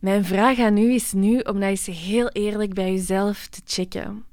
Mijn 0.03 0.25
vraag 0.25 0.59
aan 0.59 0.77
u 0.77 0.93
is 0.93 1.13
nu 1.13 1.39
om 1.39 1.59
dat 1.59 1.69
eens 1.69 1.85
heel 1.85 2.29
eerlijk 2.29 2.73
bij 2.73 2.91
jezelf 2.91 3.47
te 3.47 3.61
checken. 3.65 4.25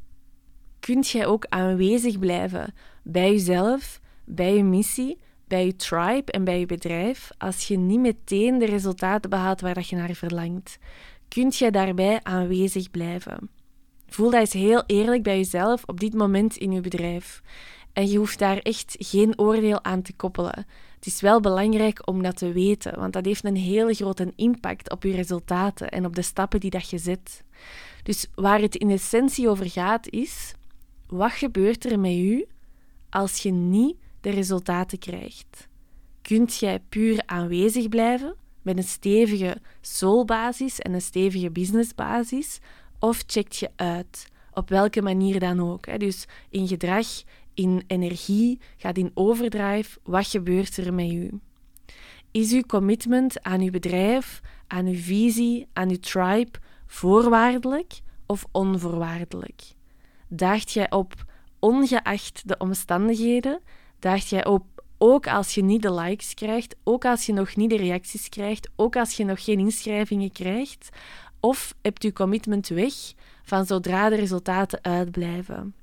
Kunt 0.80 1.08
jij 1.08 1.26
ook 1.26 1.46
aanwezig 1.48 2.18
blijven 2.18 2.74
bij 3.02 3.30
jezelf, 3.30 4.00
bij 4.24 4.54
je 4.54 4.64
missie, 4.64 5.18
bij 5.48 5.66
je 5.66 5.76
tribe 5.76 6.32
en 6.32 6.44
bij 6.44 6.58
je 6.58 6.66
bedrijf 6.66 7.30
als 7.38 7.68
je 7.68 7.76
niet 7.76 8.00
meteen 8.00 8.58
de 8.58 8.66
resultaten 8.66 9.30
behaalt 9.30 9.60
waar 9.60 9.74
dat 9.74 9.88
je 9.88 9.96
naar 9.96 10.14
verlangt? 10.14 10.78
Kunt 11.28 11.56
jij 11.56 11.70
daarbij 11.70 12.20
aanwezig 12.22 12.90
blijven? 12.90 13.50
Voel 14.06 14.30
dat 14.30 14.40
eens 14.40 14.52
heel 14.52 14.82
eerlijk 14.86 15.22
bij 15.22 15.36
jezelf 15.36 15.82
op 15.86 16.00
dit 16.00 16.14
moment 16.14 16.56
in 16.56 16.72
je 16.72 16.80
bedrijf. 16.80 17.42
En 17.92 18.08
je 18.08 18.18
hoeft 18.18 18.38
daar 18.38 18.58
echt 18.58 18.96
geen 18.98 19.38
oordeel 19.38 19.84
aan 19.84 20.02
te 20.02 20.12
koppelen. 20.12 20.66
Het 21.00 21.08
is 21.08 21.20
wel 21.20 21.40
belangrijk 21.40 22.08
om 22.08 22.22
dat 22.22 22.36
te 22.36 22.52
weten, 22.52 22.98
want 22.98 23.12
dat 23.12 23.24
heeft 23.24 23.44
een 23.44 23.56
hele 23.56 23.94
grote 23.94 24.32
impact 24.36 24.90
op 24.90 25.02
je 25.02 25.14
resultaten 25.14 25.88
en 25.88 26.04
op 26.04 26.14
de 26.14 26.22
stappen 26.22 26.60
die 26.60 26.70
dat 26.70 26.90
je 26.90 26.98
zet. 26.98 27.44
Dus 28.02 28.26
waar 28.34 28.60
het 28.60 28.76
in 28.76 28.90
essentie 28.90 29.48
over 29.48 29.70
gaat 29.70 30.08
is, 30.08 30.54
wat 31.06 31.32
gebeurt 31.32 31.90
er 31.90 32.00
met 32.00 32.12
u 32.12 32.46
als 33.10 33.42
je 33.42 33.50
niet 33.50 33.96
de 34.20 34.30
resultaten 34.30 34.98
krijgt? 34.98 35.68
Kunt 36.22 36.56
jij 36.56 36.80
puur 36.88 37.22
aanwezig 37.26 37.88
blijven 37.88 38.34
met 38.62 38.76
een 38.76 38.82
stevige 38.82 39.56
soulbasis 39.80 40.78
en 40.78 40.92
een 40.92 41.00
stevige 41.00 41.50
businessbasis, 41.50 42.58
of 42.98 43.22
checkt 43.26 43.56
je 43.56 43.70
uit? 43.76 44.26
Op 44.52 44.68
welke 44.68 45.02
manier 45.02 45.40
dan 45.40 45.60
ook. 45.60 46.00
Dus 46.00 46.26
in 46.50 46.68
gedrag, 46.68 47.06
in 47.54 47.82
energie, 47.86 48.60
gaat 48.76 48.96
in 48.96 49.10
overdrive. 49.14 49.98
Wat 50.02 50.26
gebeurt 50.26 50.76
er 50.76 50.94
met 50.94 51.12
u? 51.12 51.40
Is 52.30 52.52
uw 52.52 52.62
commitment 52.62 53.42
aan 53.42 53.60
uw 53.60 53.70
bedrijf, 53.70 54.40
aan 54.66 54.86
uw 54.86 54.98
visie, 54.98 55.66
aan 55.72 55.88
uw 55.88 55.98
tribe 56.00 56.58
voorwaardelijk 56.86 58.00
of 58.26 58.44
onvoorwaardelijk? 58.52 59.62
Daagt 60.28 60.72
jij 60.72 60.90
op 60.90 61.14
ongeacht 61.58 62.48
de 62.48 62.56
omstandigheden? 62.58 63.60
Daagt 63.98 64.28
jij 64.28 64.46
op 64.46 64.64
ook 64.98 65.26
als 65.26 65.54
je 65.54 65.62
niet 65.62 65.82
de 65.82 65.92
likes 65.92 66.34
krijgt, 66.34 66.76
ook 66.84 67.04
als 67.04 67.26
je 67.26 67.32
nog 67.32 67.56
niet 67.56 67.70
de 67.70 67.76
reacties 67.76 68.28
krijgt, 68.28 68.68
ook 68.76 68.96
als 68.96 69.16
je 69.16 69.24
nog 69.24 69.44
geen 69.44 69.58
inschrijvingen 69.58 70.32
krijgt? 70.32 70.88
Of 71.40 71.74
hebt 71.82 72.02
je 72.02 72.12
commitment 72.12 72.68
weg 72.68 72.94
van 73.42 73.66
zodra 73.66 74.08
de 74.08 74.16
resultaten 74.16 74.78
uitblijven? 74.82 75.74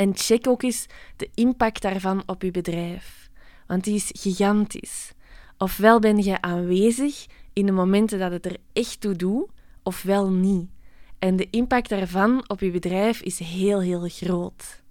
En 0.00 0.16
check 0.16 0.46
ook 0.46 0.62
eens 0.62 0.86
de 1.16 1.30
impact 1.34 1.82
daarvan 1.82 2.22
op 2.26 2.42
je 2.42 2.50
bedrijf, 2.50 3.30
want 3.66 3.84
die 3.84 3.94
is 3.94 4.10
gigantisch. 4.12 5.12
Ofwel 5.58 5.98
ben 5.98 6.22
je 6.22 6.40
aanwezig 6.40 7.26
in 7.52 7.66
de 7.66 7.72
momenten 7.72 8.18
dat 8.18 8.32
het 8.32 8.46
er 8.46 8.56
echt 8.72 9.00
toe 9.00 9.14
doet, 9.16 9.50
ofwel 9.82 10.30
niet. 10.30 10.68
En 11.18 11.36
de 11.36 11.48
impact 11.50 11.88
daarvan 11.88 12.44
op 12.48 12.60
je 12.60 12.70
bedrijf 12.70 13.20
is 13.20 13.38
heel, 13.38 13.80
heel 13.80 14.08
groot. 14.08 14.82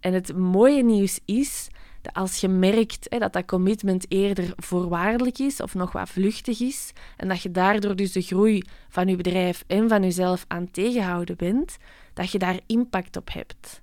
En 0.00 0.12
het 0.12 0.36
mooie 0.36 0.82
nieuws 0.82 1.20
is 1.24 1.68
dat 2.00 2.14
als 2.14 2.40
je 2.40 2.48
merkt 2.48 3.06
hè, 3.08 3.18
dat 3.18 3.32
dat 3.32 3.46
commitment 3.46 4.06
eerder 4.08 4.52
voorwaardelijk 4.56 5.38
is 5.38 5.60
of 5.60 5.74
nog 5.74 5.92
wat 5.92 6.08
vluchtig 6.08 6.60
is, 6.60 6.92
en 7.16 7.28
dat 7.28 7.42
je 7.42 7.50
daardoor 7.50 7.96
dus 7.96 8.12
de 8.12 8.22
groei 8.22 8.62
van 8.88 9.08
je 9.08 9.16
bedrijf 9.16 9.64
en 9.66 9.88
van 9.88 10.02
jezelf 10.02 10.44
aan 10.48 10.70
tegenhouden 10.70 11.36
bent, 11.36 11.76
dat 12.14 12.30
je 12.30 12.38
daar 12.38 12.60
impact 12.66 13.16
op 13.16 13.32
hebt. 13.32 13.82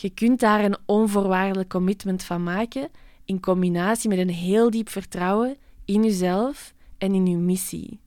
Je 0.00 0.10
kunt 0.10 0.40
daar 0.40 0.64
een 0.64 0.76
onvoorwaardelijk 0.86 1.68
commitment 1.68 2.22
van 2.22 2.42
maken 2.42 2.88
in 3.24 3.40
combinatie 3.40 4.08
met 4.08 4.18
een 4.18 4.30
heel 4.30 4.70
diep 4.70 4.88
vertrouwen 4.88 5.56
in 5.84 6.04
jezelf 6.04 6.74
en 6.98 7.14
in 7.14 7.26
je 7.26 7.36
missie. 7.36 8.00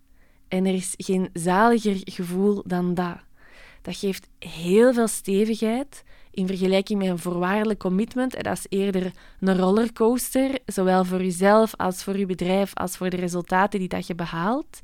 En 0.48 0.65
er 0.65 0.74
is 0.74 0.93
geen 0.98 1.29
zaliger 1.33 1.98
gevoel 2.03 2.63
dan 2.65 2.93
dat. 2.93 3.17
Dat 3.81 3.95
geeft 3.95 4.27
heel 4.39 4.93
veel 4.93 5.07
stevigheid 5.07 6.03
in 6.31 6.48
vergelijking 6.48 7.00
met 7.00 7.10
een 7.10 7.19
voorwaardelijk 7.19 7.79
commitment. 7.79 8.36
En 8.36 8.43
dat 8.43 8.57
is 8.57 8.65
eerder 8.69 9.12
een 9.39 9.57
rollercoaster, 9.57 10.60
zowel 10.65 11.05
voor 11.05 11.21
jezelf 11.21 11.75
als 11.75 12.03
voor 12.03 12.17
je 12.17 12.25
bedrijf, 12.25 12.75
als 12.75 12.98
voor 12.98 13.10
de 13.10 13.17
resultaten 13.17 13.79
die 13.79 13.88
dat 13.88 14.07
je 14.07 14.15
behaalt. 14.15 14.79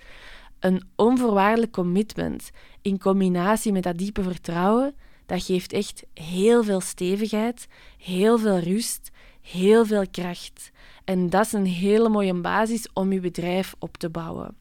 Een 0.59 0.81
onvoorwaardelijk 0.95 1.71
commitment 1.71 2.49
in 2.81 2.99
combinatie 2.99 3.71
met 3.71 3.83
dat 3.83 3.97
diepe 3.97 4.23
vertrouwen, 4.23 4.95
dat 5.27 5.43
geeft 5.43 5.73
echt 5.73 6.03
heel 6.13 6.63
veel 6.63 6.81
stevigheid, 6.81 7.67
heel 7.97 8.37
veel 8.37 8.59
rust, 8.59 9.11
heel 9.41 9.85
veel 9.85 10.05
kracht. 10.11 10.71
En 11.03 11.29
dat 11.29 11.45
is 11.45 11.53
een 11.53 11.65
hele 11.65 12.09
mooie 12.09 12.33
basis 12.33 12.87
om 12.93 13.11
je 13.11 13.19
bedrijf 13.19 13.75
op 13.79 13.97
te 13.97 14.09
bouwen. 14.09 14.55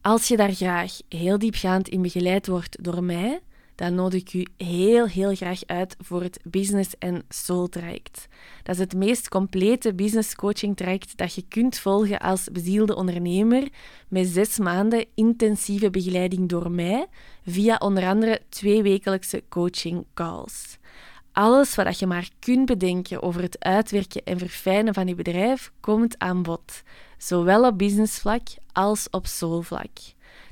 Als 0.00 0.28
je 0.28 0.36
daar 0.36 0.54
graag 0.54 0.98
heel 1.08 1.38
diepgaand 1.38 1.88
in 1.88 2.02
begeleid 2.02 2.46
wordt 2.46 2.84
door 2.84 3.04
mij, 3.04 3.40
dan 3.82 3.94
nodig 3.94 4.20
ik 4.20 4.32
u 4.32 4.64
heel, 4.64 5.06
heel 5.06 5.34
graag 5.34 5.60
uit 5.66 5.96
voor 6.00 6.22
het 6.22 6.40
Business 6.42 6.94
en 6.98 7.22
Soul 7.28 7.68
traject. 7.68 8.28
Dat 8.62 8.74
is 8.74 8.80
het 8.80 8.94
meest 8.94 9.28
complete 9.28 9.94
business 9.94 10.34
coaching 10.34 10.76
traject 10.76 11.16
dat 11.16 11.34
je 11.34 11.44
kunt 11.48 11.78
volgen 11.78 12.18
als 12.18 12.48
bezielde 12.52 12.94
ondernemer, 12.94 13.68
met 14.08 14.26
zes 14.26 14.58
maanden 14.58 15.06
intensieve 15.14 15.90
begeleiding 15.90 16.48
door 16.48 16.70
mij, 16.70 17.06
via 17.46 17.76
onder 17.76 18.06
andere 18.06 18.40
twee 18.48 18.82
wekelijkse 18.82 19.42
coaching 19.48 20.04
calls. 20.14 20.78
Alles 21.32 21.74
wat 21.74 21.98
je 21.98 22.06
maar 22.06 22.28
kunt 22.38 22.66
bedenken 22.66 23.22
over 23.22 23.42
het 23.42 23.64
uitwerken 23.64 24.24
en 24.24 24.38
verfijnen 24.38 24.94
van 24.94 25.06
je 25.06 25.14
bedrijf 25.14 25.72
komt 25.80 26.18
aan 26.18 26.42
bod, 26.42 26.82
zowel 27.18 27.66
op 27.66 27.78
businessvlak 27.78 28.48
als 28.72 29.10
op 29.10 29.26
soulvlak. 29.26 29.98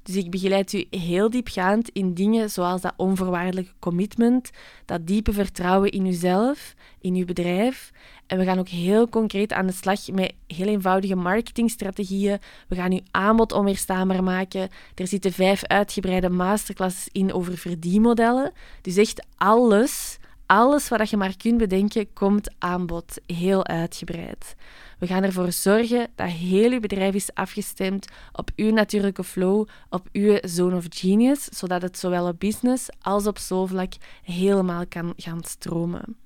Dus 0.02 0.16
ik 0.16 0.30
begeleid 0.30 0.72
u 0.72 0.86
heel 0.90 1.30
diepgaand 1.30 1.88
in 1.88 2.14
dingen 2.14 2.50
zoals 2.50 2.80
dat 2.80 2.92
onvoorwaardelijke 2.96 3.72
commitment, 3.78 4.50
dat 4.84 5.06
diepe 5.06 5.32
vertrouwen 5.32 5.90
in 5.90 6.06
uzelf, 6.06 6.74
in 7.00 7.14
uw 7.14 7.24
bedrijf. 7.24 7.90
En 8.26 8.38
we 8.38 8.44
gaan 8.44 8.58
ook 8.58 8.68
heel 8.68 9.08
concreet 9.08 9.52
aan 9.52 9.66
de 9.66 9.72
slag 9.72 10.08
met 10.08 10.32
heel 10.46 10.66
eenvoudige 10.66 11.16
marketingstrategieën. 11.16 12.38
We 12.68 12.74
gaan 12.74 12.92
uw 12.92 13.00
aanbod 13.10 13.52
onweerstaanbaar 13.52 14.22
maken. 14.22 14.68
Er 14.94 15.06
zitten 15.06 15.32
vijf 15.32 15.64
uitgebreide 15.64 16.28
masterclasses 16.28 17.08
in 17.12 17.32
over 17.32 17.58
verdienmodellen. 17.58 18.52
Dus 18.82 18.96
echt 18.96 19.26
alles 19.36 20.18
alles 20.50 20.88
wat 20.88 21.10
je 21.10 21.16
maar 21.16 21.36
kunt 21.36 21.58
bedenken, 21.58 22.12
komt 22.12 22.50
aan 22.58 22.86
bod. 22.86 23.20
Heel 23.26 23.66
uitgebreid. 23.66 24.54
We 25.00 25.06
gaan 25.06 25.22
ervoor 25.22 25.52
zorgen 25.52 26.08
dat 26.14 26.28
heel 26.28 26.70
je 26.70 26.80
bedrijf 26.80 27.14
is 27.14 27.34
afgestemd 27.34 28.06
op 28.32 28.50
uw 28.56 28.72
natuurlijke 28.72 29.24
flow, 29.24 29.66
op 29.88 30.08
uw 30.12 30.38
zone 30.42 30.76
of 30.76 30.84
genius, 30.88 31.44
zodat 31.44 31.82
het 31.82 31.98
zowel 31.98 32.26
op 32.26 32.40
business 32.40 32.88
als 33.00 33.26
op 33.26 33.38
soulvlak 33.38 33.92
helemaal 34.22 34.86
kan 34.86 35.12
gaan 35.16 35.44
stromen. 35.44 36.16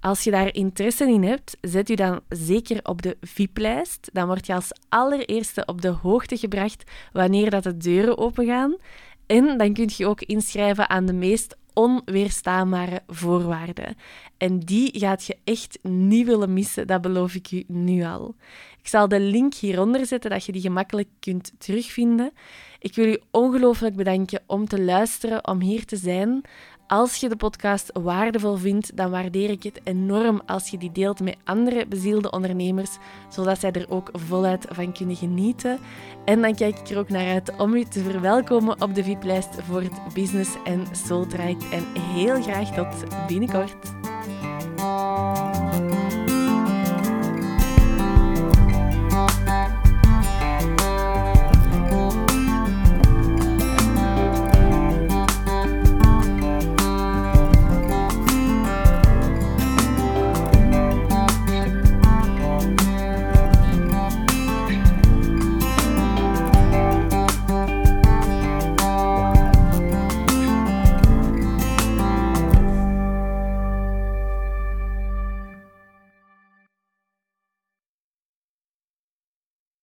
Als 0.00 0.24
je 0.24 0.30
daar 0.30 0.54
interesse 0.54 1.08
in 1.08 1.22
hebt, 1.22 1.56
zet 1.60 1.90
u 1.90 1.94
dan 1.94 2.20
zeker 2.28 2.80
op 2.82 3.02
de 3.02 3.16
VIP-lijst. 3.20 4.10
Dan 4.12 4.26
word 4.26 4.46
je 4.46 4.54
als 4.54 4.72
allereerste 4.88 5.62
op 5.66 5.80
de 5.80 5.88
hoogte 5.88 6.36
gebracht 6.36 6.90
wanneer 7.12 7.50
dat 7.50 7.62
de 7.62 7.76
deuren 7.76 8.18
opengaan. 8.18 8.76
En 9.28 9.58
dan 9.58 9.72
kun 9.72 9.90
je 9.96 10.06
ook 10.06 10.20
inschrijven 10.20 10.88
aan 10.88 11.06
de 11.06 11.12
meest 11.12 11.56
onweerstaanbare 11.72 13.02
voorwaarden. 13.06 13.96
En 14.36 14.58
die 14.58 14.98
gaat 14.98 15.24
je 15.24 15.36
echt 15.44 15.78
niet 15.82 16.26
willen 16.26 16.52
missen, 16.52 16.86
dat 16.86 17.00
beloof 17.00 17.34
ik 17.34 17.50
u 17.50 17.64
nu 17.66 18.04
al. 18.04 18.34
Ik 18.80 18.88
zal 18.88 19.08
de 19.08 19.20
link 19.20 19.54
hieronder 19.54 20.06
zetten, 20.06 20.30
dat 20.30 20.44
je 20.44 20.52
die 20.52 20.60
gemakkelijk 20.60 21.08
kunt 21.20 21.52
terugvinden. 21.58 22.32
Ik 22.78 22.94
wil 22.94 23.06
u 23.06 23.20
ongelooflijk 23.30 23.96
bedanken 23.96 24.42
om 24.46 24.68
te 24.68 24.82
luisteren, 24.82 25.48
om 25.48 25.60
hier 25.60 25.84
te 25.84 25.96
zijn. 25.96 26.42
Als 26.88 27.16
je 27.16 27.28
de 27.28 27.36
podcast 27.36 27.90
waardevol 27.92 28.56
vindt, 28.56 28.96
dan 28.96 29.10
waardeer 29.10 29.50
ik 29.50 29.62
het 29.62 29.80
enorm 29.84 30.42
als 30.46 30.68
je 30.68 30.78
die 30.78 30.92
deelt 30.92 31.20
met 31.20 31.36
andere 31.44 31.86
bezielde 31.86 32.30
ondernemers, 32.30 32.98
zodat 33.28 33.60
zij 33.60 33.72
er 33.72 33.90
ook 33.90 34.10
voluit 34.12 34.66
van 34.70 34.92
kunnen 34.92 35.16
genieten. 35.16 35.78
En 36.24 36.40
dan 36.40 36.54
kijk 36.54 36.78
ik 36.78 36.88
er 36.88 36.98
ook 36.98 37.08
naar 37.08 37.28
uit 37.28 37.56
om 37.56 37.74
u 37.74 37.84
te 37.84 38.00
verwelkomen 38.00 38.82
op 38.82 38.94
de 38.94 39.04
VIP-lijst 39.04 39.54
voor 39.66 39.82
het 39.82 40.14
Business 40.14 40.50
en 40.64 40.86
Soul 40.92 41.26
Traject. 41.26 41.68
En 41.70 41.84
heel 42.00 42.42
graag 42.42 42.74
tot 42.74 43.26
binnenkort. 43.26 43.76